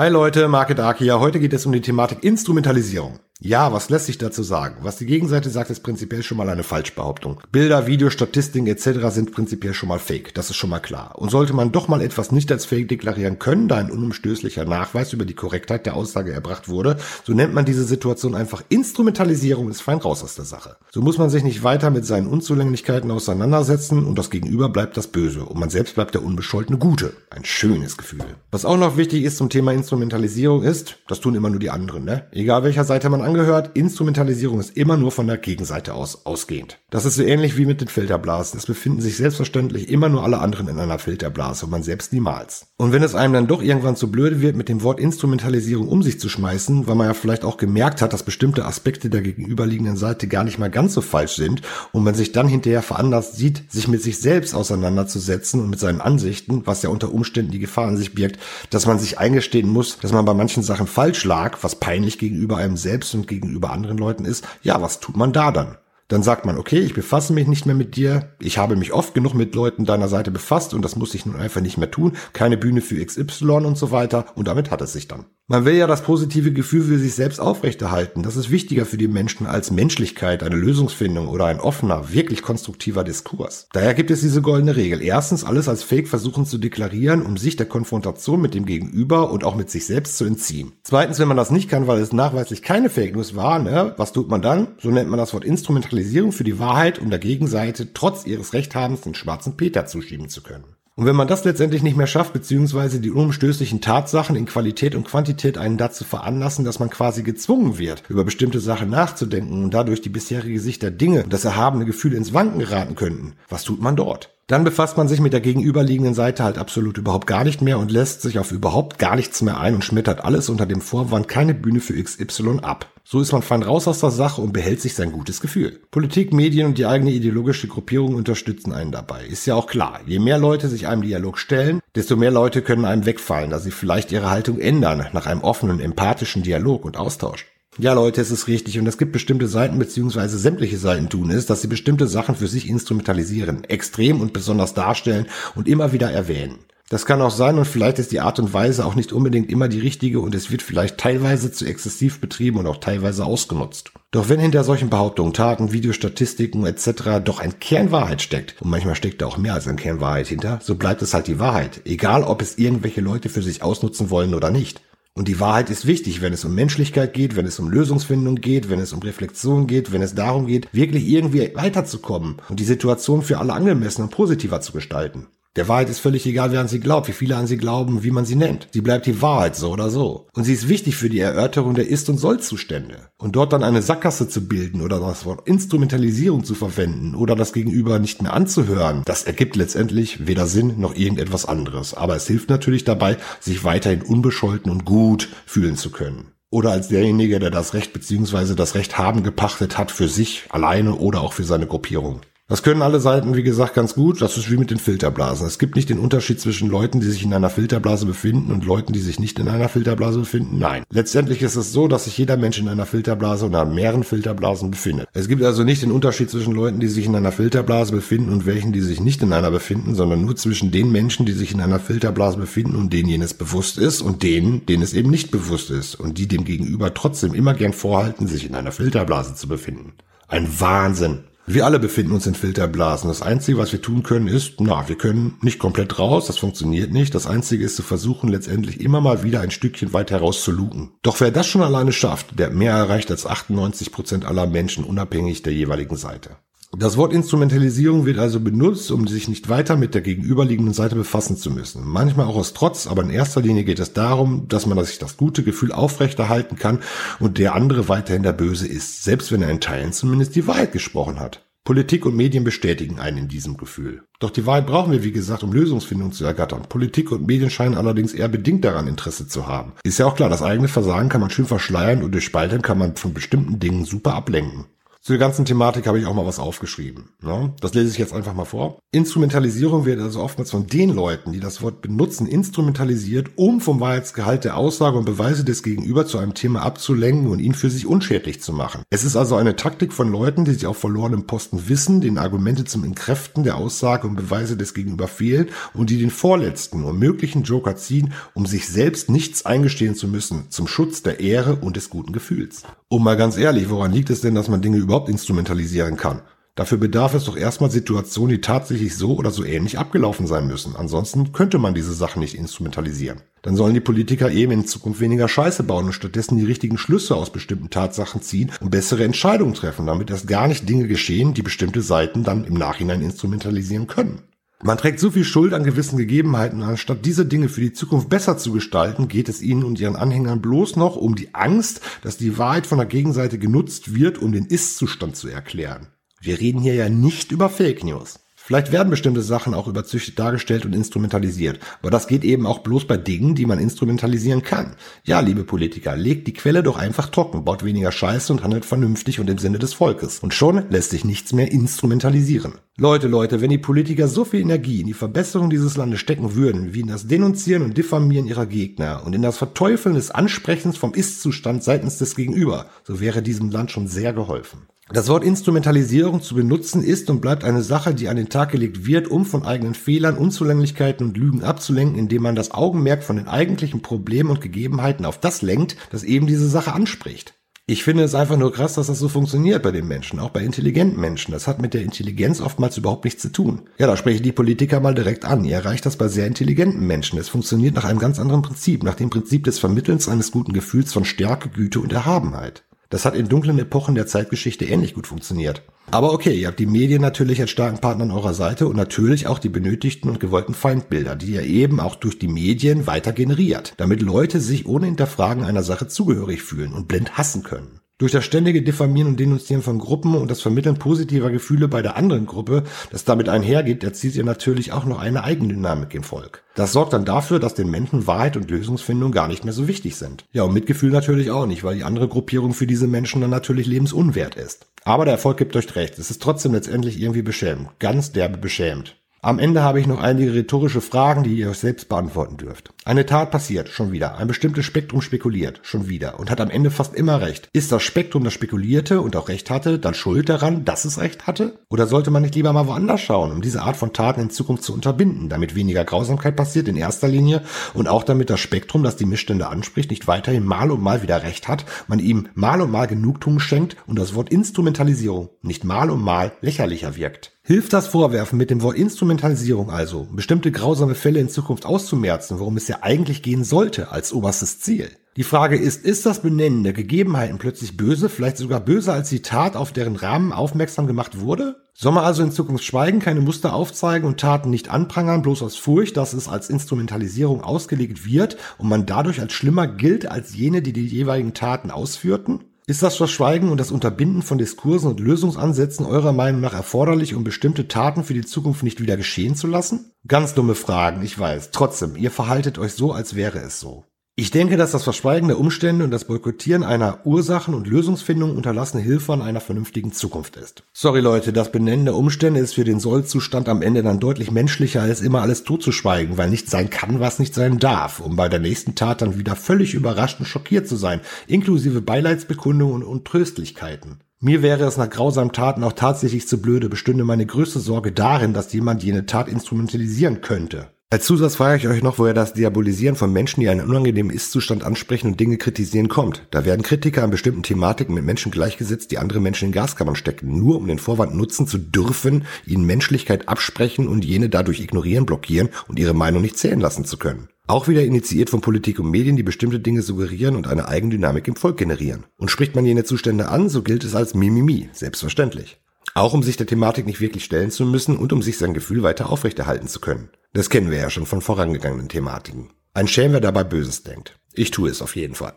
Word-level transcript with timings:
Hi 0.00 0.08
Leute, 0.08 0.48
Market 0.48 0.80
Ark 0.80 0.96
hier. 0.96 1.20
Heute 1.20 1.38
geht 1.40 1.52
es 1.52 1.66
um 1.66 1.72
die 1.72 1.82
Thematik 1.82 2.24
Instrumentalisierung. 2.24 3.18
Ja, 3.42 3.72
was 3.72 3.88
lässt 3.88 4.04
sich 4.04 4.18
dazu 4.18 4.42
sagen? 4.42 4.76
Was 4.82 4.98
die 4.98 5.06
Gegenseite 5.06 5.48
sagt, 5.48 5.70
ist 5.70 5.82
prinzipiell 5.82 6.22
schon 6.22 6.36
mal 6.36 6.50
eine 6.50 6.62
Falschbehauptung. 6.62 7.40
Bilder, 7.50 7.86
Videos, 7.86 8.12
Statistiken 8.12 8.66
etc. 8.66 9.08
sind 9.08 9.32
prinzipiell 9.32 9.72
schon 9.72 9.88
mal 9.88 9.98
fake. 9.98 10.34
Das 10.34 10.50
ist 10.50 10.56
schon 10.56 10.68
mal 10.68 10.78
klar. 10.78 11.14
Und 11.16 11.30
sollte 11.30 11.54
man 11.54 11.72
doch 11.72 11.88
mal 11.88 12.02
etwas 12.02 12.32
nicht 12.32 12.52
als 12.52 12.66
fake 12.66 12.88
deklarieren 12.88 13.38
können, 13.38 13.66
da 13.66 13.76
ein 13.76 13.90
unumstößlicher 13.90 14.66
Nachweis 14.66 15.14
über 15.14 15.24
die 15.24 15.32
Korrektheit 15.32 15.86
der 15.86 15.96
Aussage 15.96 16.34
erbracht 16.34 16.68
wurde, 16.68 16.98
so 17.24 17.32
nennt 17.32 17.54
man 17.54 17.64
diese 17.64 17.84
Situation 17.84 18.34
einfach 18.34 18.62
Instrumentalisierung 18.68 19.70
ist 19.70 19.80
fein 19.80 19.96
raus 19.96 20.22
aus 20.22 20.34
der 20.34 20.44
Sache. 20.44 20.76
So 20.90 21.00
muss 21.00 21.16
man 21.16 21.30
sich 21.30 21.42
nicht 21.42 21.64
weiter 21.64 21.88
mit 21.88 22.04
seinen 22.04 22.26
Unzulänglichkeiten 22.26 23.10
auseinandersetzen 23.10 24.04
und 24.04 24.18
das 24.18 24.28
Gegenüber 24.28 24.68
bleibt 24.68 24.98
das 24.98 25.06
Böse 25.06 25.46
und 25.46 25.58
man 25.58 25.70
selbst 25.70 25.94
bleibt 25.94 26.12
der 26.12 26.22
unbescholtene 26.22 26.76
Gute. 26.76 27.14
Ein 27.30 27.46
schönes 27.46 27.96
Gefühl. 27.96 28.20
Was 28.50 28.66
auch 28.66 28.76
noch 28.76 28.98
wichtig 28.98 29.24
ist 29.24 29.38
zum 29.38 29.48
Thema 29.48 29.72
Instrumentalisierung 29.72 30.62
ist, 30.62 30.98
das 31.08 31.20
tun 31.20 31.34
immer 31.34 31.48
nur 31.48 31.58
die 31.58 31.70
anderen, 31.70 32.04
ne? 32.04 32.26
Egal 32.32 32.64
welcher 32.64 32.84
Seite 32.84 33.08
man 33.08 33.29
angehört, 33.30 33.70
Instrumentalisierung 33.74 34.58
ist 34.58 34.76
immer 34.76 34.96
nur 34.96 35.12
von 35.12 35.28
der 35.28 35.38
Gegenseite 35.38 35.94
aus 35.94 36.26
ausgehend. 36.26 36.78
Das 36.90 37.04
ist 37.04 37.14
so 37.14 37.22
ähnlich 37.22 37.56
wie 37.56 37.64
mit 37.64 37.80
den 37.80 37.86
Filterblasen. 37.86 38.58
Es 38.58 38.66
befinden 38.66 39.00
sich 39.00 39.16
selbstverständlich 39.16 39.88
immer 39.88 40.08
nur 40.08 40.24
alle 40.24 40.40
anderen 40.40 40.66
in 40.66 40.80
einer 40.80 40.98
Filterblase 40.98 41.66
und 41.66 41.70
man 41.70 41.84
selbst 41.84 42.12
niemals. 42.12 42.66
Und 42.76 42.92
wenn 42.92 43.04
es 43.04 43.14
einem 43.14 43.32
dann 43.34 43.46
doch 43.46 43.62
irgendwann 43.62 43.94
zu 43.94 44.10
blöde 44.10 44.40
wird, 44.40 44.56
mit 44.56 44.68
dem 44.68 44.82
Wort 44.82 44.98
Instrumentalisierung 44.98 45.86
um 45.86 46.02
sich 46.02 46.18
zu 46.18 46.28
schmeißen, 46.28 46.88
weil 46.88 46.96
man 46.96 47.06
ja 47.06 47.14
vielleicht 47.14 47.44
auch 47.44 47.56
gemerkt 47.56 48.02
hat, 48.02 48.12
dass 48.12 48.24
bestimmte 48.24 48.64
Aspekte 48.64 49.08
der 49.10 49.20
gegenüberliegenden 49.20 49.96
Seite 49.96 50.26
gar 50.26 50.42
nicht 50.42 50.58
mal 50.58 50.70
ganz 50.70 50.94
so 50.94 51.00
falsch 51.00 51.36
sind 51.36 51.62
und 51.92 52.02
man 52.02 52.14
sich 52.14 52.32
dann 52.32 52.48
hinterher 52.48 52.82
veranlasst 52.82 53.36
sieht, 53.36 53.70
sich 53.70 53.86
mit 53.86 54.02
sich 54.02 54.18
selbst 54.18 54.54
auseinanderzusetzen 54.54 55.60
und 55.60 55.70
mit 55.70 55.78
seinen 55.78 56.00
Ansichten, 56.00 56.66
was 56.66 56.82
ja 56.82 56.90
unter 56.90 57.12
Umständen 57.14 57.52
die 57.52 57.60
Gefahr 57.60 57.86
an 57.86 57.96
sich 57.96 58.14
birgt, 58.14 58.40
dass 58.70 58.86
man 58.86 58.98
sich 58.98 59.20
eingestehen 59.20 59.68
muss, 59.68 59.98
dass 60.00 60.12
man 60.12 60.24
bei 60.24 60.34
manchen 60.34 60.64
Sachen 60.64 60.88
falsch 60.88 61.22
lag, 61.22 61.58
was 61.62 61.76
peinlich 61.76 62.18
gegenüber 62.18 62.56
einem 62.56 62.76
selbst 62.76 63.14
und 63.20 63.28
gegenüber 63.28 63.70
anderen 63.70 63.98
Leuten 63.98 64.24
ist, 64.24 64.46
ja, 64.62 64.80
was 64.82 65.00
tut 65.00 65.16
man 65.16 65.32
da 65.32 65.52
dann? 65.52 65.76
Dann 66.10 66.24
sagt 66.24 66.44
man, 66.44 66.58
okay, 66.58 66.80
ich 66.80 66.92
befasse 66.92 67.32
mich 67.32 67.46
nicht 67.46 67.66
mehr 67.66 67.76
mit 67.76 67.94
dir. 67.94 68.34
Ich 68.40 68.58
habe 68.58 68.74
mich 68.74 68.92
oft 68.92 69.14
genug 69.14 69.34
mit 69.34 69.54
Leuten 69.54 69.86
deiner 69.86 70.08
Seite 70.08 70.32
befasst 70.32 70.74
und 70.74 70.84
das 70.84 70.96
muss 70.96 71.14
ich 71.14 71.24
nun 71.24 71.36
einfach 71.36 71.60
nicht 71.60 71.78
mehr 71.78 71.90
tun. 71.90 72.16
Keine 72.32 72.56
Bühne 72.56 72.80
für 72.80 73.02
XY 73.02 73.64
und 73.64 73.78
so 73.78 73.92
weiter. 73.92 74.26
Und 74.34 74.48
damit 74.48 74.72
hat 74.72 74.82
es 74.82 74.92
sich 74.92 75.06
dann. 75.06 75.26
Man 75.46 75.64
will 75.64 75.74
ja 75.74 75.88
das 75.88 76.02
positive 76.02 76.52
Gefühl 76.52 76.82
für 76.82 76.98
sich 76.98 77.14
selbst 77.14 77.40
aufrechterhalten. 77.40 78.22
Das 78.22 78.36
ist 78.36 78.52
wichtiger 78.52 78.86
für 78.86 78.96
die 78.96 79.08
Menschen 79.08 79.46
als 79.46 79.72
Menschlichkeit, 79.72 80.44
eine 80.44 80.54
Lösungsfindung 80.54 81.26
oder 81.26 81.46
ein 81.46 81.58
offener, 81.58 82.12
wirklich 82.12 82.42
konstruktiver 82.42 83.02
Diskurs. 83.02 83.68
Daher 83.72 83.94
gibt 83.94 84.12
es 84.12 84.20
diese 84.20 84.42
goldene 84.42 84.76
Regel. 84.76 85.02
Erstens, 85.02 85.42
alles 85.42 85.68
als 85.68 85.82
Fake 85.82 86.06
versuchen 86.06 86.46
zu 86.46 86.58
deklarieren, 86.58 87.22
um 87.22 87.36
sich 87.36 87.56
der 87.56 87.66
Konfrontation 87.66 88.40
mit 88.40 88.54
dem 88.54 88.64
Gegenüber 88.64 89.32
und 89.32 89.42
auch 89.42 89.56
mit 89.56 89.70
sich 89.70 89.86
selbst 89.86 90.18
zu 90.18 90.24
entziehen. 90.24 90.72
Zweitens, 90.84 91.18
wenn 91.18 91.26
man 91.28 91.36
das 91.36 91.50
nicht 91.50 91.68
kann, 91.68 91.88
weil 91.88 92.00
es 92.00 92.12
nachweislich 92.12 92.62
keine 92.62 92.88
Fake 92.88 93.16
News 93.16 93.34
war, 93.34 93.58
ne, 93.58 93.94
was 93.96 94.12
tut 94.12 94.28
man 94.28 94.42
dann? 94.42 94.68
So 94.80 94.90
nennt 94.90 95.10
man 95.10 95.18
das 95.18 95.34
Wort 95.34 95.44
Instrumentalisierung 95.44 95.99
für 96.32 96.44
die 96.44 96.58
Wahrheit, 96.58 96.98
um 96.98 97.10
der 97.10 97.18
Gegenseite 97.18 97.92
trotz 97.94 98.26
ihres 98.26 98.52
Rechthabens 98.52 99.00
den 99.00 99.14
schwarzen 99.14 99.56
Peter 99.56 99.86
zuschieben 99.86 100.28
zu 100.28 100.42
können. 100.42 100.76
Und 100.96 101.06
wenn 101.06 101.16
man 101.16 101.28
das 101.28 101.44
letztendlich 101.44 101.82
nicht 101.82 101.96
mehr 101.96 102.06
schafft, 102.06 102.34
beziehungsweise 102.34 103.00
die 103.00 103.10
unumstößlichen 103.10 103.80
Tatsachen 103.80 104.36
in 104.36 104.44
Qualität 104.44 104.94
und 104.94 105.06
Quantität 105.06 105.56
einen 105.56 105.78
dazu 105.78 106.04
veranlassen, 106.04 106.64
dass 106.64 106.78
man 106.78 106.90
quasi 106.90 107.22
gezwungen 107.22 107.78
wird, 107.78 108.02
über 108.08 108.22
bestimmte 108.22 108.60
Sachen 108.60 108.90
nachzudenken 108.90 109.64
und 109.64 109.72
dadurch 109.72 110.02
die 110.02 110.10
bisherige 110.10 110.60
Sicht 110.60 110.82
der 110.82 110.90
Dinge 110.90 111.24
und 111.24 111.32
das 111.32 111.46
erhabene 111.46 111.86
Gefühl 111.86 112.12
ins 112.12 112.34
Wanken 112.34 112.58
geraten 112.58 112.96
könnten, 112.96 113.34
was 113.48 113.64
tut 113.64 113.80
man 113.80 113.96
dort? 113.96 114.28
Dann 114.50 114.64
befasst 114.64 114.96
man 114.96 115.06
sich 115.06 115.20
mit 115.20 115.32
der 115.32 115.40
gegenüberliegenden 115.40 116.12
Seite 116.12 116.42
halt 116.42 116.58
absolut 116.58 116.98
überhaupt 116.98 117.28
gar 117.28 117.44
nicht 117.44 117.62
mehr 117.62 117.78
und 117.78 117.92
lässt 117.92 118.20
sich 118.20 118.40
auf 118.40 118.50
überhaupt 118.50 118.98
gar 118.98 119.14
nichts 119.14 119.42
mehr 119.42 119.60
ein 119.60 119.76
und 119.76 119.84
schmettert 119.84 120.24
alles 120.24 120.48
unter 120.48 120.66
dem 120.66 120.80
Vorwand 120.80 121.28
keine 121.28 121.54
Bühne 121.54 121.78
für 121.78 121.94
XY 122.02 122.58
ab. 122.62 122.86
So 123.04 123.20
ist 123.20 123.30
man 123.30 123.42
fein 123.42 123.62
raus 123.62 123.86
aus 123.86 124.00
der 124.00 124.10
Sache 124.10 124.42
und 124.42 124.52
behält 124.52 124.80
sich 124.80 124.94
sein 124.94 125.12
gutes 125.12 125.40
Gefühl. 125.40 125.78
Politik, 125.92 126.32
Medien 126.32 126.66
und 126.66 126.78
die 126.78 126.86
eigene 126.86 127.12
ideologische 127.12 127.68
Gruppierung 127.68 128.16
unterstützen 128.16 128.72
einen 128.72 128.90
dabei. 128.90 129.24
Ist 129.24 129.46
ja 129.46 129.54
auch 129.54 129.68
klar. 129.68 130.00
Je 130.04 130.18
mehr 130.18 130.38
Leute 130.38 130.66
sich 130.66 130.88
einem 130.88 131.02
Dialog 131.02 131.38
stellen, 131.38 131.78
desto 131.94 132.16
mehr 132.16 132.32
Leute 132.32 132.60
können 132.60 132.86
einem 132.86 133.06
wegfallen, 133.06 133.50
da 133.50 133.60
sie 133.60 133.70
vielleicht 133.70 134.10
ihre 134.10 134.30
Haltung 134.30 134.58
ändern 134.58 135.06
nach 135.12 135.26
einem 135.26 135.42
offenen, 135.42 135.78
empathischen 135.78 136.42
Dialog 136.42 136.84
und 136.84 136.96
Austausch. 136.96 137.46
Ja, 137.82 137.94
Leute, 137.94 138.20
es 138.20 138.30
ist 138.30 138.46
richtig 138.46 138.78
und 138.78 138.86
es 138.86 138.98
gibt 138.98 139.12
bestimmte 139.12 139.48
Seiten 139.48 139.78
beziehungsweise 139.78 140.36
sämtliche 140.36 140.76
Seiten 140.76 141.08
tun 141.08 141.30
es, 141.30 141.46
dass 141.46 141.62
sie 141.62 141.66
bestimmte 141.66 142.06
Sachen 142.06 142.34
für 142.34 142.46
sich 142.46 142.68
instrumentalisieren, 142.68 143.64
extrem 143.64 144.20
und 144.20 144.34
besonders 144.34 144.74
darstellen 144.74 145.24
und 145.54 145.66
immer 145.66 145.90
wieder 145.90 146.10
erwähnen. 146.10 146.58
Das 146.90 147.06
kann 147.06 147.22
auch 147.22 147.30
sein 147.30 147.56
und 147.56 147.64
vielleicht 147.64 147.98
ist 147.98 148.12
die 148.12 148.20
Art 148.20 148.38
und 148.38 148.52
Weise 148.52 148.84
auch 148.84 148.96
nicht 148.96 149.14
unbedingt 149.14 149.48
immer 149.48 149.66
die 149.66 149.80
richtige 149.80 150.20
und 150.20 150.34
es 150.34 150.50
wird 150.50 150.60
vielleicht 150.60 150.98
teilweise 150.98 151.52
zu 151.52 151.64
exzessiv 151.64 152.20
betrieben 152.20 152.58
und 152.58 152.66
auch 152.66 152.76
teilweise 152.76 153.24
ausgenutzt. 153.24 153.92
Doch 154.10 154.28
wenn 154.28 154.40
hinter 154.40 154.62
solchen 154.62 154.90
Behauptungen, 154.90 155.32
Taten, 155.32 155.72
Videostatistiken 155.72 156.66
etc. 156.66 157.22
doch 157.24 157.40
ein 157.40 157.60
Kern 157.60 157.92
Wahrheit 157.92 158.20
steckt, 158.20 158.60
und 158.60 158.68
manchmal 158.68 158.94
steckt 158.94 159.22
da 159.22 159.26
auch 159.26 159.38
mehr 159.38 159.54
als 159.54 159.66
ein 159.66 159.76
Kern 159.76 160.00
Wahrheit 160.02 160.26
hinter, 160.26 160.58
so 160.62 160.74
bleibt 160.74 161.00
es 161.00 161.14
halt 161.14 161.28
die 161.28 161.38
Wahrheit, 161.38 161.80
egal 161.86 162.24
ob 162.24 162.42
es 162.42 162.58
irgendwelche 162.58 163.00
Leute 163.00 163.30
für 163.30 163.40
sich 163.40 163.62
ausnutzen 163.62 164.10
wollen 164.10 164.34
oder 164.34 164.50
nicht. 164.50 164.82
Und 165.14 165.26
die 165.28 165.40
Wahrheit 165.40 165.70
ist 165.70 165.86
wichtig, 165.86 166.20
wenn 166.20 166.32
es 166.32 166.44
um 166.44 166.54
Menschlichkeit 166.54 167.12
geht, 167.12 167.36
wenn 167.36 167.46
es 167.46 167.58
um 167.58 167.68
Lösungsfindung 167.68 168.36
geht, 168.36 168.70
wenn 168.70 168.78
es 168.78 168.92
um 168.92 169.00
Reflexion 169.00 169.66
geht, 169.66 169.92
wenn 169.92 170.02
es 170.02 170.14
darum 170.14 170.46
geht, 170.46 170.72
wirklich 170.72 171.08
irgendwie 171.08 171.54
weiterzukommen 171.54 172.36
und 172.48 172.60
die 172.60 172.64
Situation 172.64 173.22
für 173.22 173.38
alle 173.38 173.52
angemessen 173.52 174.02
und 174.02 174.10
positiver 174.10 174.60
zu 174.60 174.72
gestalten. 174.72 175.26
Der 175.56 175.66
Wahrheit 175.66 175.90
ist 175.90 175.98
völlig 175.98 176.24
egal, 176.26 176.52
wer 176.52 176.60
an 176.60 176.68
sie 176.68 176.78
glaubt, 176.78 177.08
wie 177.08 177.12
viele 177.12 177.36
an 177.36 177.48
sie 177.48 177.56
glauben, 177.56 178.04
wie 178.04 178.12
man 178.12 178.24
sie 178.24 178.36
nennt. 178.36 178.68
Sie 178.72 178.82
bleibt 178.82 179.06
die 179.06 179.20
Wahrheit, 179.20 179.56
so 179.56 179.72
oder 179.72 179.90
so. 179.90 180.28
Und 180.32 180.44
sie 180.44 180.52
ist 180.52 180.68
wichtig 180.68 180.94
für 180.94 181.08
die 181.08 181.18
Erörterung 181.18 181.74
der 181.74 181.88
Ist- 181.88 182.08
und 182.08 182.18
Soll-Zustände. 182.18 183.08
Und 183.18 183.34
dort 183.34 183.52
dann 183.52 183.64
eine 183.64 183.82
Sackgasse 183.82 184.28
zu 184.28 184.46
bilden 184.46 184.80
oder 184.80 185.00
das 185.00 185.24
Wort 185.24 185.48
Instrumentalisierung 185.48 186.44
zu 186.44 186.54
verwenden 186.54 187.16
oder 187.16 187.34
das 187.34 187.52
Gegenüber 187.52 187.98
nicht 187.98 188.22
mehr 188.22 188.32
anzuhören, 188.32 189.02
das 189.06 189.24
ergibt 189.24 189.56
letztendlich 189.56 190.24
weder 190.28 190.46
Sinn 190.46 190.78
noch 190.78 190.94
irgendetwas 190.94 191.46
anderes. 191.46 191.94
Aber 191.94 192.14
es 192.14 192.28
hilft 192.28 192.48
natürlich 192.48 192.84
dabei, 192.84 193.16
sich 193.40 193.64
weiterhin 193.64 194.02
unbescholten 194.02 194.70
und 194.70 194.84
gut 194.84 195.28
fühlen 195.46 195.76
zu 195.76 195.90
können 195.90 196.28
oder 196.50 196.72
als 196.72 196.88
derjenige, 196.88 197.38
der 197.38 197.50
das 197.50 197.74
Recht 197.74 197.92
bzw. 197.92 198.54
das 198.54 198.74
Recht 198.74 198.98
haben 198.98 199.22
gepachtet 199.22 199.78
hat 199.78 199.90
für 199.90 200.08
sich 200.08 200.44
alleine 200.50 200.96
oder 200.96 201.20
auch 201.20 201.32
für 201.32 201.44
seine 201.44 201.66
Gruppierung. 201.66 202.22
Das 202.50 202.64
können 202.64 202.82
alle 202.82 202.98
Seiten, 202.98 203.36
wie 203.36 203.44
gesagt, 203.44 203.74
ganz 203.74 203.94
gut. 203.94 204.20
Das 204.20 204.36
ist 204.36 204.50
wie 204.50 204.56
mit 204.56 204.72
den 204.72 204.80
Filterblasen. 204.80 205.46
Es 205.46 205.60
gibt 205.60 205.76
nicht 205.76 205.88
den 205.88 206.00
Unterschied 206.00 206.40
zwischen 206.40 206.68
Leuten, 206.68 206.98
die 206.98 207.06
sich 207.06 207.22
in 207.22 207.32
einer 207.32 207.48
Filterblase 207.48 208.06
befinden 208.06 208.50
und 208.50 208.64
Leuten, 208.64 208.92
die 208.92 208.98
sich 208.98 209.20
nicht 209.20 209.38
in 209.38 209.46
einer 209.46 209.68
Filterblase 209.68 210.18
befinden. 210.18 210.58
Nein. 210.58 210.82
Letztendlich 210.90 211.42
ist 211.42 211.54
es 211.54 211.72
so, 211.72 211.86
dass 211.86 212.06
sich 212.06 212.18
jeder 212.18 212.36
Mensch 212.36 212.58
in 212.58 212.66
einer 212.66 212.86
Filterblase 212.86 213.46
oder 213.46 213.64
mehreren 213.64 214.02
Filterblasen 214.02 214.72
befindet. 214.72 215.06
Es 215.12 215.28
gibt 215.28 215.44
also 215.44 215.62
nicht 215.62 215.82
den 215.82 215.92
Unterschied 215.92 216.28
zwischen 216.28 216.52
Leuten, 216.52 216.80
die 216.80 216.88
sich 216.88 217.06
in 217.06 217.14
einer 217.14 217.30
Filterblase 217.30 217.92
befinden 217.92 218.32
und 218.32 218.46
welchen, 218.46 218.72
die 218.72 218.80
sich 218.80 219.00
nicht 219.00 219.22
in 219.22 219.32
einer 219.32 219.52
befinden, 219.52 219.94
sondern 219.94 220.24
nur 220.24 220.34
zwischen 220.34 220.72
den 220.72 220.90
Menschen, 220.90 221.26
die 221.26 221.34
sich 221.34 221.54
in 221.54 221.60
einer 221.60 221.78
Filterblase 221.78 222.36
befinden 222.36 222.74
und 222.74 222.92
denen 222.92 223.10
jenes 223.10 223.32
bewusst 223.32 223.78
ist 223.78 224.02
und 224.02 224.24
denen, 224.24 224.66
denen 224.66 224.82
es 224.82 224.92
eben 224.92 225.10
nicht 225.10 225.30
bewusst 225.30 225.70
ist 225.70 225.94
und 225.94 226.18
die 226.18 226.26
dem 226.26 226.44
Gegenüber 226.44 226.92
trotzdem 226.94 227.32
immer 227.32 227.54
gern 227.54 227.72
vorhalten, 227.72 228.26
sich 228.26 228.44
in 228.44 228.56
einer 228.56 228.72
Filterblase 228.72 229.36
zu 229.36 229.46
befinden. 229.46 229.92
Ein 230.26 230.48
Wahnsinn. 230.58 231.20
Wir 231.46 231.64
alle 231.64 231.80
befinden 231.80 232.12
uns 232.12 232.26
in 232.26 232.34
Filterblasen. 232.34 233.08
Das 233.08 233.22
Einzige, 233.22 233.58
was 233.58 233.72
wir 233.72 233.82
tun 233.82 234.02
können, 234.02 234.28
ist, 234.28 234.60
na, 234.60 234.88
wir 234.88 234.96
können 234.96 235.36
nicht 235.40 235.58
komplett 235.58 235.98
raus, 235.98 236.26
das 236.26 236.38
funktioniert 236.38 236.92
nicht. 236.92 237.14
Das 237.14 237.26
Einzige 237.26 237.64
ist 237.64 237.76
zu 237.76 237.82
versuchen, 237.82 238.28
letztendlich 238.28 238.80
immer 238.80 239.00
mal 239.00 239.24
wieder 239.24 239.40
ein 239.40 239.50
Stückchen 239.50 239.92
weit 239.92 240.10
heraus 240.10 240.44
zu 240.44 240.52
luken. 240.52 240.92
Doch 241.02 241.18
wer 241.20 241.30
das 241.30 241.46
schon 241.46 241.62
alleine 241.62 241.92
schafft, 241.92 242.38
der 242.38 242.50
mehr 242.50 242.74
erreicht 242.74 243.10
als 243.10 243.26
98 243.26 243.90
Prozent 243.90 244.24
aller 244.24 244.46
Menschen, 244.46 244.84
unabhängig 244.84 245.42
der 245.42 245.52
jeweiligen 245.52 245.96
Seite. 245.96 246.36
Das 246.78 246.96
Wort 246.96 247.12
Instrumentalisierung 247.12 248.06
wird 248.06 248.18
also 248.18 248.38
benutzt, 248.38 248.92
um 248.92 249.08
sich 249.08 249.26
nicht 249.26 249.48
weiter 249.48 249.76
mit 249.76 249.92
der 249.92 250.02
gegenüberliegenden 250.02 250.72
Seite 250.72 250.94
befassen 250.94 251.36
zu 251.36 251.50
müssen. 251.50 251.82
Manchmal 251.84 252.26
auch 252.26 252.36
aus 252.36 252.52
Trotz, 252.52 252.86
aber 252.86 253.02
in 253.02 253.10
erster 253.10 253.40
Linie 253.40 253.64
geht 253.64 253.80
es 253.80 253.92
darum, 253.92 254.46
dass 254.46 254.66
man 254.66 254.82
sich 254.84 254.98
das 254.98 255.16
gute 255.16 255.42
Gefühl 255.42 255.72
aufrechterhalten 255.72 256.56
kann 256.56 256.78
und 257.18 257.38
der 257.38 257.56
andere 257.56 257.88
weiterhin 257.88 258.22
der 258.22 258.32
Böse 258.32 258.68
ist, 258.68 259.02
selbst 259.02 259.32
wenn 259.32 259.42
er 259.42 259.50
in 259.50 259.60
Teilen 259.60 259.92
zumindest 259.92 260.36
die 260.36 260.46
Wahrheit 260.46 260.70
gesprochen 260.70 261.18
hat. 261.18 261.44
Politik 261.64 262.06
und 262.06 262.16
Medien 262.16 262.44
bestätigen 262.44 263.00
einen 263.00 263.18
in 263.18 263.28
diesem 263.28 263.56
Gefühl. 263.56 264.02
Doch 264.20 264.30
die 264.30 264.46
Wahrheit 264.46 264.66
brauchen 264.66 264.92
wir, 264.92 265.02
wie 265.02 265.12
gesagt, 265.12 265.42
um 265.42 265.52
Lösungsfindung 265.52 266.12
zu 266.12 266.24
ergattern. 266.24 266.62
Politik 266.68 267.10
und 267.10 267.26
Medien 267.26 267.50
scheinen 267.50 267.76
allerdings 267.76 268.14
eher 268.14 268.28
bedingt 268.28 268.64
daran 268.64 268.86
Interesse 268.86 269.26
zu 269.26 269.48
haben. 269.48 269.72
Ist 269.82 269.98
ja 269.98 270.06
auch 270.06 270.14
klar, 270.14 270.30
das 270.30 270.42
eigene 270.42 270.68
Versagen 270.68 271.08
kann 271.08 271.20
man 271.20 271.30
schön 271.30 271.46
verschleiern 271.46 272.02
und 272.02 272.12
durch 272.12 272.24
Spalten 272.24 272.62
kann 272.62 272.78
man 272.78 272.96
von 272.96 273.12
bestimmten 273.12 273.58
Dingen 273.58 273.84
super 273.84 274.14
ablenken. 274.14 274.66
Zu 275.02 275.12
der 275.12 275.18
ganzen 275.18 275.46
Thematik 275.46 275.86
habe 275.86 275.98
ich 275.98 276.04
auch 276.04 276.12
mal 276.14 276.26
was 276.26 276.38
aufgeschrieben. 276.38 277.08
Ne? 277.22 277.54
Das 277.62 277.72
lese 277.72 277.88
ich 277.88 277.96
jetzt 277.96 278.12
einfach 278.12 278.34
mal 278.34 278.44
vor. 278.44 278.78
Instrumentalisierung 278.92 279.86
wird 279.86 279.98
also 279.98 280.20
oftmals 280.20 280.50
von 280.50 280.66
den 280.66 280.90
Leuten, 280.90 281.32
die 281.32 281.40
das 281.40 281.62
Wort 281.62 281.80
benutzen, 281.80 282.26
instrumentalisiert, 282.26 283.30
um 283.36 283.62
vom 283.62 283.80
Wahrheitsgehalt 283.80 284.44
der 284.44 284.58
Aussage 284.58 284.98
und 284.98 285.06
Beweise 285.06 285.42
des 285.42 285.62
Gegenüber 285.62 286.04
zu 286.04 286.18
einem 286.18 286.34
Thema 286.34 286.60
abzulenken 286.60 287.28
und 287.28 287.38
ihn 287.38 287.54
für 287.54 287.70
sich 287.70 287.86
unschädlich 287.86 288.42
zu 288.42 288.52
machen. 288.52 288.82
Es 288.90 289.04
ist 289.04 289.16
also 289.16 289.36
eine 289.36 289.56
Taktik 289.56 289.94
von 289.94 290.12
Leuten, 290.12 290.44
die 290.44 290.52
sich 290.52 290.66
auf 290.66 290.76
verlorenem 290.76 291.26
Posten 291.26 291.70
wissen, 291.70 292.02
den 292.02 292.18
Argumente 292.18 292.66
zum 292.66 292.84
Entkräften 292.84 293.42
der 293.42 293.56
Aussage 293.56 294.06
und 294.06 294.16
Beweise 294.16 294.58
des 294.58 294.74
Gegenüber 294.74 295.08
fehlen 295.08 295.48
und 295.72 295.88
die 295.88 295.98
den 295.98 296.10
vorletzten 296.10 296.84
und 296.84 296.98
möglichen 296.98 297.44
Joker 297.44 297.74
ziehen, 297.74 298.12
um 298.34 298.44
sich 298.44 298.68
selbst 298.68 299.08
nichts 299.08 299.46
eingestehen 299.46 299.94
zu 299.94 300.08
müssen, 300.08 300.50
zum 300.50 300.66
Schutz 300.66 301.02
der 301.02 301.20
Ehre 301.20 301.56
und 301.56 301.76
des 301.76 301.88
guten 301.88 302.12
Gefühls. 302.12 302.64
Und 302.92 303.04
mal 303.04 303.16
ganz 303.16 303.36
ehrlich, 303.36 303.70
woran 303.70 303.92
liegt 303.92 304.10
es 304.10 304.20
denn, 304.20 304.34
dass 304.34 304.48
man 304.48 304.62
Dinge 304.62 304.78
überhaupt 304.78 305.08
instrumentalisieren 305.08 305.96
kann? 305.96 306.22
Dafür 306.56 306.76
bedarf 306.76 307.14
es 307.14 307.22
doch 307.22 307.36
erstmal 307.36 307.70
Situationen, 307.70 308.30
die 308.30 308.40
tatsächlich 308.40 308.96
so 308.96 309.14
oder 309.14 309.30
so 309.30 309.44
ähnlich 309.44 309.78
abgelaufen 309.78 310.26
sein 310.26 310.48
müssen. 310.48 310.74
Ansonsten 310.74 311.30
könnte 311.30 311.58
man 311.58 311.72
diese 311.72 311.94
Sachen 311.94 312.18
nicht 312.18 312.34
instrumentalisieren. 312.34 313.20
Dann 313.42 313.54
sollen 313.54 313.74
die 313.74 313.80
Politiker 313.80 314.32
eben 314.32 314.50
in 314.50 314.66
Zukunft 314.66 314.98
weniger 314.98 315.28
Scheiße 315.28 315.62
bauen 315.62 315.86
und 315.86 315.92
stattdessen 315.92 316.36
die 316.36 316.44
richtigen 316.44 316.78
Schlüsse 316.78 317.14
aus 317.14 317.30
bestimmten 317.30 317.70
Tatsachen 317.70 318.22
ziehen 318.22 318.50
und 318.60 318.72
bessere 318.72 319.04
Entscheidungen 319.04 319.54
treffen, 319.54 319.86
damit 319.86 320.10
erst 320.10 320.26
gar 320.26 320.48
nicht 320.48 320.68
Dinge 320.68 320.88
geschehen, 320.88 321.32
die 321.32 321.42
bestimmte 321.42 321.82
Seiten 321.82 322.24
dann 322.24 322.42
im 322.42 322.54
Nachhinein 322.54 323.02
instrumentalisieren 323.02 323.86
können. 323.86 324.22
Man 324.62 324.76
trägt 324.76 325.00
so 325.00 325.10
viel 325.10 325.24
Schuld 325.24 325.54
an 325.54 325.64
gewissen 325.64 325.96
Gegebenheiten, 325.96 326.62
anstatt 326.62 327.06
diese 327.06 327.24
Dinge 327.24 327.48
für 327.48 327.62
die 327.62 327.72
Zukunft 327.72 328.10
besser 328.10 328.36
zu 328.36 328.52
gestalten, 328.52 329.08
geht 329.08 329.30
es 329.30 329.40
ihnen 329.40 329.64
und 329.64 329.80
ihren 329.80 329.96
Anhängern 329.96 330.42
bloß 330.42 330.76
noch 330.76 330.96
um 330.96 331.14
die 331.14 331.34
Angst, 331.34 331.80
dass 332.02 332.18
die 332.18 332.36
Wahrheit 332.36 332.66
von 332.66 332.76
der 332.76 332.86
Gegenseite 332.86 333.38
genutzt 333.38 333.94
wird, 333.94 334.18
um 334.18 334.32
den 334.32 334.44
Ist-Zustand 334.44 335.16
zu 335.16 335.28
erklären. 335.28 335.86
Wir 336.20 336.38
reden 336.40 336.60
hier 336.60 336.74
ja 336.74 336.90
nicht 336.90 337.32
über 337.32 337.48
Fake 337.48 337.84
News. 337.84 338.18
Vielleicht 338.50 338.72
werden 338.72 338.90
bestimmte 338.90 339.22
Sachen 339.22 339.54
auch 339.54 339.68
überzüchtet 339.68 340.18
dargestellt 340.18 340.66
und 340.66 340.74
instrumentalisiert, 340.74 341.60
aber 341.82 341.92
das 341.92 342.08
geht 342.08 342.24
eben 342.24 342.46
auch 342.46 342.58
bloß 342.58 342.84
bei 342.84 342.96
Dingen, 342.96 343.36
die 343.36 343.46
man 343.46 343.60
instrumentalisieren 343.60 344.42
kann. 344.42 344.74
Ja, 345.04 345.20
liebe 345.20 345.44
Politiker, 345.44 345.96
legt 345.96 346.26
die 346.26 346.32
Quelle 346.32 346.64
doch 346.64 346.76
einfach 346.76 347.10
trocken, 347.10 347.44
baut 347.44 347.64
weniger 347.64 347.92
Scheiße 347.92 348.32
und 348.32 348.42
handelt 348.42 348.64
vernünftig 348.64 349.20
und 349.20 349.30
im 349.30 349.38
Sinne 349.38 349.60
des 349.60 349.72
Volkes. 349.72 350.18
Und 350.18 350.34
schon 350.34 350.68
lässt 350.68 350.90
sich 350.90 351.04
nichts 351.04 351.32
mehr 351.32 351.52
instrumentalisieren. 351.52 352.54
Leute, 352.76 353.06
Leute, 353.06 353.40
wenn 353.40 353.50
die 353.50 353.58
Politiker 353.58 354.08
so 354.08 354.24
viel 354.24 354.40
Energie 354.40 354.80
in 354.80 354.88
die 354.88 354.94
Verbesserung 354.94 355.48
dieses 355.48 355.76
Landes 355.76 356.00
stecken 356.00 356.34
würden, 356.34 356.74
wie 356.74 356.80
in 356.80 356.88
das 356.88 357.06
Denunzieren 357.06 357.62
und 357.62 357.78
Diffamieren 357.78 358.26
ihrer 358.26 358.46
Gegner 358.46 359.02
und 359.06 359.14
in 359.14 359.22
das 359.22 359.38
Verteufeln 359.38 359.94
des 359.94 360.10
Ansprechens 360.10 360.76
vom 360.76 360.92
Ist-Zustand 360.92 361.62
seitens 361.62 361.98
des 361.98 362.16
Gegenüber, 362.16 362.66
so 362.82 362.98
wäre 362.98 363.22
diesem 363.22 363.50
Land 363.52 363.70
schon 363.70 363.86
sehr 363.86 364.12
geholfen. 364.12 364.66
Das 364.92 365.08
Wort 365.08 365.22
Instrumentalisierung 365.22 366.20
zu 366.20 366.34
benutzen 366.34 366.82
ist 366.82 367.10
und 367.10 367.20
bleibt 367.20 367.44
eine 367.44 367.62
Sache, 367.62 367.94
die 367.94 368.08
an 368.08 368.16
den 368.16 368.28
Tag 368.28 368.50
gelegt 368.50 368.86
wird, 368.86 369.06
um 369.06 369.24
von 369.24 369.44
eigenen 369.44 369.74
Fehlern, 369.74 370.18
Unzulänglichkeiten 370.18 371.06
und 371.06 371.16
Lügen 371.16 371.44
abzulenken, 371.44 371.96
indem 371.96 372.22
man 372.22 372.34
das 372.34 372.50
Augenmerk 372.50 373.04
von 373.04 373.14
den 373.14 373.28
eigentlichen 373.28 373.82
Problemen 373.82 374.30
und 374.30 374.40
Gegebenheiten 374.40 375.04
auf 375.04 375.20
das 375.20 375.42
lenkt, 375.42 375.76
das 375.92 376.02
eben 376.02 376.26
diese 376.26 376.48
Sache 376.48 376.72
anspricht. 376.72 377.34
Ich 377.68 377.84
finde 377.84 378.02
es 378.02 378.16
einfach 378.16 378.36
nur 378.36 378.52
krass, 378.52 378.74
dass 378.74 378.88
das 378.88 378.98
so 378.98 379.08
funktioniert 379.08 379.62
bei 379.62 379.70
den 379.70 379.86
Menschen, 379.86 380.18
auch 380.18 380.30
bei 380.30 380.42
intelligenten 380.42 380.98
Menschen. 380.98 381.30
Das 381.30 381.46
hat 381.46 381.62
mit 381.62 381.72
der 381.72 381.82
Intelligenz 381.82 382.40
oftmals 382.40 382.76
überhaupt 382.76 383.04
nichts 383.04 383.22
zu 383.22 383.30
tun. 383.30 383.68
Ja, 383.78 383.86
da 383.86 383.96
spreche 383.96 384.16
ich 384.16 384.22
die 384.22 384.32
Politiker 384.32 384.80
mal 384.80 384.96
direkt 384.96 385.24
an. 385.24 385.44
Ihr 385.44 385.54
erreicht 385.54 385.86
das 385.86 385.94
bei 385.94 386.08
sehr 386.08 386.26
intelligenten 386.26 386.84
Menschen. 386.84 387.16
Es 387.16 387.28
funktioniert 387.28 387.76
nach 387.76 387.84
einem 387.84 388.00
ganz 388.00 388.18
anderen 388.18 388.42
Prinzip, 388.42 388.82
nach 388.82 388.96
dem 388.96 389.08
Prinzip 389.08 389.44
des 389.44 389.60
Vermittelns 389.60 390.08
eines 390.08 390.32
guten 390.32 390.52
Gefühls 390.52 390.92
von 390.92 391.04
Stärke, 391.04 391.48
Güte 391.48 391.78
und 391.78 391.92
Erhabenheit. 391.92 392.64
Das 392.90 393.04
hat 393.04 393.14
in 393.14 393.28
dunklen 393.28 393.58
Epochen 393.58 393.94
der 393.94 394.06
Zeitgeschichte 394.06 394.64
ähnlich 394.64 394.94
gut 394.94 395.06
funktioniert. 395.06 395.62
Aber 395.92 396.12
okay, 396.12 396.34
ihr 396.34 396.48
habt 396.48 396.58
die 396.58 396.66
Medien 396.66 397.00
natürlich 397.00 397.40
als 397.40 397.50
starken 397.50 397.78
Partner 397.78 398.04
an 398.04 398.10
eurer 398.10 398.34
Seite 398.34 398.66
und 398.66 398.76
natürlich 398.76 399.26
auch 399.26 399.38
die 399.38 399.48
benötigten 399.48 400.10
und 400.10 400.20
gewollten 400.20 400.54
Feindbilder, 400.54 401.16
die 401.16 401.32
ihr 401.32 401.44
eben 401.44 401.80
auch 401.80 401.94
durch 401.94 402.18
die 402.18 402.28
Medien 402.28 402.86
weiter 402.86 403.12
generiert, 403.12 403.74
damit 403.76 404.02
Leute 404.02 404.40
sich 404.40 404.66
ohne 404.66 404.86
Hinterfragen 404.86 405.44
einer 405.44 405.62
Sache 405.62 405.88
zugehörig 405.88 406.42
fühlen 406.42 406.72
und 406.72 406.88
blind 406.88 407.16
hassen 407.16 407.42
können. 407.42 407.79
Durch 408.00 408.12
das 408.12 408.24
ständige 408.24 408.62
Diffamieren 408.62 409.08
und 409.08 409.20
Denunzieren 409.20 409.62
von 409.62 409.78
Gruppen 409.78 410.14
und 410.14 410.30
das 410.30 410.40
Vermitteln 410.40 410.78
positiver 410.78 411.28
Gefühle 411.30 411.68
bei 411.68 411.82
der 411.82 411.98
anderen 411.98 412.24
Gruppe, 412.24 412.62
das 412.90 413.04
damit 413.04 413.28
einhergeht, 413.28 413.84
erzielt 413.84 414.16
ihr 414.16 414.24
natürlich 414.24 414.72
auch 414.72 414.86
noch 414.86 414.98
eine 414.98 415.22
Eigendynamik 415.22 415.94
im 415.94 416.02
Volk. 416.02 416.42
Das 416.54 416.72
sorgt 416.72 416.94
dann 416.94 417.04
dafür, 417.04 417.40
dass 417.40 417.52
den 417.52 417.70
Menschen 417.70 418.06
Wahrheit 418.06 418.38
und 418.38 418.50
Lösungsfindung 418.50 419.12
gar 419.12 419.28
nicht 419.28 419.44
mehr 419.44 419.52
so 419.52 419.68
wichtig 419.68 419.96
sind. 419.96 420.24
Ja, 420.32 420.44
und 420.44 420.54
Mitgefühl 420.54 420.90
natürlich 420.90 421.30
auch 421.30 421.44
nicht, 421.44 421.62
weil 421.62 421.76
die 421.76 421.84
andere 421.84 422.08
Gruppierung 422.08 422.54
für 422.54 422.66
diese 422.66 422.86
Menschen 422.86 423.20
dann 423.20 423.28
natürlich 423.28 423.66
lebensunwert 423.66 424.34
ist. 424.34 424.66
Aber 424.84 425.04
der 425.04 425.12
Erfolg 425.12 425.36
gibt 425.36 425.54
euch 425.54 425.76
recht, 425.76 425.98
es 425.98 426.10
ist 426.10 426.22
trotzdem 426.22 426.54
letztendlich 426.54 426.98
irgendwie 426.98 427.20
beschämend, 427.20 427.68
ganz 427.80 428.12
derbe 428.12 428.38
beschämend. 428.38 428.96
Am 429.22 429.38
Ende 429.38 429.62
habe 429.62 429.78
ich 429.78 429.86
noch 429.86 430.00
einige 430.00 430.32
rhetorische 430.32 430.80
Fragen, 430.80 431.24
die 431.24 431.34
ihr 431.34 431.50
euch 431.50 431.58
selbst 431.58 431.90
beantworten 431.90 432.38
dürft. 432.38 432.72
Eine 432.86 433.04
Tat 433.04 433.30
passiert, 433.30 433.68
schon 433.68 433.92
wieder. 433.92 434.16
Ein 434.16 434.28
bestimmtes 434.28 434.64
Spektrum 434.64 435.02
spekuliert, 435.02 435.60
schon 435.62 435.90
wieder. 435.90 436.18
Und 436.18 436.30
hat 436.30 436.40
am 436.40 436.48
Ende 436.48 436.70
fast 436.70 436.94
immer 436.94 437.20
recht. 437.20 437.50
Ist 437.52 437.70
das 437.70 437.82
Spektrum, 437.82 438.24
das 438.24 438.32
spekulierte 438.32 439.02
und 439.02 439.16
auch 439.16 439.28
recht 439.28 439.50
hatte, 439.50 439.78
dann 439.78 439.92
schuld 439.92 440.30
daran, 440.30 440.64
dass 440.64 440.86
es 440.86 440.98
recht 440.98 441.26
hatte? 441.26 441.58
Oder 441.68 441.86
sollte 441.86 442.10
man 442.10 442.22
nicht 442.22 442.34
lieber 442.34 442.54
mal 442.54 442.66
woanders 442.66 443.02
schauen, 443.02 443.30
um 443.30 443.42
diese 443.42 443.60
Art 443.60 443.76
von 443.76 443.92
Taten 443.92 444.22
in 444.22 444.30
Zukunft 444.30 444.62
zu 444.62 444.72
unterbinden, 444.72 445.28
damit 445.28 445.54
weniger 445.54 445.84
Grausamkeit 445.84 446.34
passiert 446.34 446.66
in 446.68 446.76
erster 446.76 447.08
Linie 447.08 447.42
und 447.74 447.88
auch 447.88 448.04
damit 448.04 448.30
das 448.30 448.40
Spektrum, 448.40 448.82
das 448.82 448.96
die 448.96 449.04
Missstände 449.04 449.48
anspricht, 449.48 449.90
nicht 449.90 450.06
weiterhin 450.06 450.46
mal 450.46 450.70
und 450.70 450.80
mal 450.82 451.02
wieder 451.02 451.22
recht 451.24 451.46
hat, 451.46 451.66
man 451.88 451.98
ihm 451.98 452.28
mal 452.32 452.62
und 452.62 452.70
mal 452.70 452.86
Genugtuung 452.86 453.38
schenkt 453.38 453.76
und 453.86 453.98
das 453.98 454.14
Wort 454.14 454.30
Instrumentalisierung 454.30 455.28
nicht 455.42 455.62
mal 455.62 455.90
und 455.90 456.00
mal 456.00 456.32
lächerlicher 456.40 456.96
wirkt? 456.96 457.32
Hilft 457.50 457.72
das 457.72 457.88
Vorwerfen 457.88 458.38
mit 458.38 458.48
dem 458.48 458.62
Wort 458.62 458.76
Instrumentalisierung 458.76 459.72
also, 459.72 460.06
bestimmte 460.12 460.52
grausame 460.52 460.94
Fälle 460.94 461.18
in 461.18 461.28
Zukunft 461.28 461.66
auszumerzen, 461.66 462.38
worum 462.38 462.56
es 462.56 462.68
ja 462.68 462.78
eigentlich 462.82 463.22
gehen 463.22 463.42
sollte 463.42 463.90
als 463.90 464.12
oberstes 464.12 464.60
Ziel? 464.60 464.88
Die 465.16 465.24
Frage 465.24 465.56
ist, 465.56 465.84
ist 465.84 466.06
das 466.06 466.22
Benennen 466.22 466.62
der 466.62 466.74
Gegebenheiten 466.74 467.38
plötzlich 467.38 467.76
böse, 467.76 468.08
vielleicht 468.08 468.36
sogar 468.36 468.60
böser 468.60 468.92
als 468.92 469.08
die 469.08 469.22
Tat, 469.22 469.56
auf 469.56 469.72
deren 469.72 469.96
Rahmen 469.96 470.32
aufmerksam 470.32 470.86
gemacht 470.86 471.18
wurde? 471.18 471.56
Soll 471.74 471.90
man 471.90 472.04
also 472.04 472.22
in 472.22 472.30
Zukunft 472.30 472.62
schweigen, 472.62 473.00
keine 473.00 473.20
Muster 473.20 473.52
aufzeigen 473.52 474.06
und 474.06 474.20
Taten 474.20 474.50
nicht 474.50 474.70
anprangern, 474.70 475.22
bloß 475.22 475.42
aus 475.42 475.56
Furcht, 475.56 475.96
dass 475.96 476.12
es 476.12 476.28
als 476.28 476.50
Instrumentalisierung 476.50 477.42
ausgelegt 477.42 478.06
wird 478.06 478.36
und 478.58 478.68
man 478.68 478.86
dadurch 478.86 479.20
als 479.20 479.32
schlimmer 479.32 479.66
gilt 479.66 480.08
als 480.08 480.36
jene, 480.36 480.62
die 480.62 480.72
die 480.72 480.86
jeweiligen 480.86 481.34
Taten 481.34 481.72
ausführten? 481.72 482.44
Ist 482.70 482.84
das 482.84 482.96
Verschweigen 482.96 483.48
und 483.48 483.58
das 483.58 483.72
Unterbinden 483.72 484.22
von 484.22 484.38
Diskursen 484.38 484.88
und 484.88 485.00
Lösungsansätzen 485.00 485.84
eurer 485.84 486.12
Meinung 486.12 486.40
nach 486.40 486.54
erforderlich, 486.54 487.16
um 487.16 487.24
bestimmte 487.24 487.66
Taten 487.66 488.04
für 488.04 488.14
die 488.14 488.24
Zukunft 488.24 488.62
nicht 488.62 488.80
wieder 488.80 488.96
geschehen 488.96 489.34
zu 489.34 489.48
lassen? 489.48 489.90
Ganz 490.06 490.34
dumme 490.34 490.54
Fragen, 490.54 491.02
ich 491.02 491.18
weiß. 491.18 491.50
Trotzdem, 491.50 491.96
ihr 491.96 492.12
verhaltet 492.12 492.58
euch 492.58 492.74
so, 492.74 492.92
als 492.92 493.16
wäre 493.16 493.40
es 493.40 493.58
so. 493.58 493.86
Ich 494.20 494.30
denke, 494.30 494.58
dass 494.58 494.72
das 494.72 494.84
Verschweigen 494.84 495.28
der 495.28 495.40
Umstände 495.40 495.82
und 495.82 495.90
das 495.90 496.04
Boykottieren 496.04 496.62
einer 496.62 497.06
Ursachen- 497.06 497.54
und 497.54 497.66
Lösungsfindung 497.66 498.36
unterlassene 498.36 498.82
Hilfe 498.82 499.14
an 499.14 499.22
einer 499.22 499.40
vernünftigen 499.40 499.92
Zukunft 499.92 500.36
ist. 500.36 500.62
Sorry 500.74 501.00
Leute, 501.00 501.32
das 501.32 501.50
Benennen 501.50 501.86
der 501.86 501.94
Umstände 501.94 502.38
ist 502.38 502.52
für 502.52 502.64
den 502.64 502.80
Sollzustand 502.80 503.48
am 503.48 503.62
Ende 503.62 503.82
dann 503.82 503.98
deutlich 503.98 504.30
menschlicher, 504.30 504.82
als 504.82 505.00
immer 505.00 505.22
alles 505.22 505.44
totzuschweigen, 505.44 506.18
weil 506.18 506.28
nicht 506.28 506.50
sein 506.50 506.68
kann, 506.68 507.00
was 507.00 507.18
nicht 507.18 507.34
sein 507.34 507.58
darf, 507.58 507.98
um 507.98 508.14
bei 508.14 508.28
der 508.28 508.40
nächsten 508.40 508.74
Tat 508.74 509.00
dann 509.00 509.18
wieder 509.18 509.36
völlig 509.36 509.72
überrascht 509.72 510.20
und 510.20 510.26
schockiert 510.26 510.68
zu 510.68 510.76
sein, 510.76 511.00
inklusive 511.26 511.80
Beileidsbekundungen 511.80 512.82
und 512.82 513.06
Tröstlichkeiten. 513.06 514.00
Mir 514.20 514.42
wäre 514.42 514.64
es 514.64 514.76
nach 514.76 514.90
grausamen 514.90 515.32
Taten 515.32 515.64
auch 515.64 515.72
tatsächlich 515.72 516.28
zu 516.28 516.42
blöde, 516.42 516.68
bestünde 516.68 517.04
meine 517.04 517.24
größte 517.24 517.58
Sorge 517.58 517.90
darin, 517.90 518.34
dass 518.34 518.52
jemand 518.52 518.82
jene 518.82 519.06
Tat 519.06 519.28
instrumentalisieren 519.28 520.20
könnte. 520.20 520.68
Als 520.92 521.04
Zusatz 521.04 521.36
frage 521.36 521.56
ich 521.56 521.68
euch 521.68 521.84
noch, 521.84 522.00
woher 522.00 522.14
das 522.14 522.32
Diabolisieren 522.32 522.96
von 522.96 523.12
Menschen, 523.12 523.40
die 523.40 523.48
einen 523.48 523.64
unangenehmen 523.64 524.10
Ist-Zustand 524.10 524.64
ansprechen 524.64 525.06
und 525.06 525.20
Dinge 525.20 525.36
kritisieren, 525.36 525.86
kommt. 525.86 526.26
Da 526.32 526.44
werden 526.44 526.64
Kritiker 526.64 527.04
an 527.04 527.10
bestimmten 527.10 527.44
Thematiken 527.44 527.94
mit 527.94 528.04
Menschen 528.04 528.32
gleichgesetzt, 528.32 528.90
die 528.90 528.98
andere 528.98 529.20
Menschen 529.20 529.46
in 529.46 529.52
Gaskammern 529.52 529.94
stecken, 529.94 530.36
nur 530.36 530.56
um 530.56 530.66
den 530.66 530.80
Vorwand 530.80 531.14
nutzen 531.14 531.46
zu 531.46 531.58
dürfen, 531.58 532.24
ihnen 532.44 532.64
Menschlichkeit 532.64 533.28
absprechen 533.28 533.86
und 533.86 534.04
jene 534.04 534.28
dadurch 534.28 534.58
ignorieren, 534.58 535.06
blockieren 535.06 535.50
und 535.68 535.78
ihre 535.78 535.94
Meinung 535.94 536.22
nicht 536.22 536.38
zählen 536.38 536.58
lassen 536.58 536.84
zu 536.84 536.96
können. 536.96 537.28
Auch 537.46 537.68
wieder 537.68 537.84
initiiert 537.84 538.28
von 538.28 538.40
Politik 538.40 538.80
und 538.80 538.90
Medien, 538.90 539.14
die 539.14 539.22
bestimmte 539.22 539.60
Dinge 539.60 539.82
suggerieren 539.82 540.34
und 540.34 540.48
eine 540.48 540.66
Eigendynamik 540.66 541.28
im 541.28 541.36
Volk 541.36 541.56
generieren. 541.56 542.06
Und 542.16 542.32
spricht 542.32 542.56
man 542.56 542.66
jene 542.66 542.82
Zustände 542.82 543.28
an, 543.28 543.48
so 543.48 543.62
gilt 543.62 543.84
es 543.84 543.94
als 543.94 544.14
Mimimi, 544.14 544.70
selbstverständlich. 544.72 545.60
Auch 545.94 546.14
um 546.14 546.24
sich 546.24 546.36
der 546.36 546.48
Thematik 546.48 546.86
nicht 546.86 547.00
wirklich 547.00 547.22
stellen 547.22 547.52
zu 547.52 547.64
müssen 547.64 547.96
und 547.96 548.12
um 548.12 548.22
sich 548.22 548.38
sein 548.38 548.54
Gefühl 548.54 548.82
weiter 548.82 549.08
aufrechterhalten 549.08 549.68
zu 549.68 549.78
können. 549.78 550.10
Das 550.32 550.48
kennen 550.48 550.70
wir 550.70 550.78
ja 550.78 550.90
schon 550.90 551.06
von 551.06 551.22
vorangegangenen 551.22 551.88
Thematiken. 551.88 552.50
Ein 552.72 552.86
Schelm, 552.86 553.12
wer 553.12 553.20
dabei 553.20 553.42
Böses 553.42 553.82
denkt. 553.82 554.20
Ich 554.32 554.52
tue 554.52 554.70
es 554.70 554.80
auf 554.80 554.94
jeden 554.94 555.16
Fall. 555.16 555.34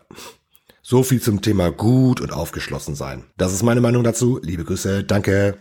So 0.83 1.01
viel 1.01 1.19
zum 1.19 1.41
Thema 1.41 1.71
gut 1.71 2.21
und 2.21 2.31
aufgeschlossen 2.31 2.93
sein. 2.93 3.23
Das 3.35 3.53
ist 3.53 3.63
meine 3.63 3.81
Meinung 3.81 4.03
dazu. 4.03 4.39
Liebe 4.43 4.65
Grüße, 4.65 5.03
danke. 5.03 5.57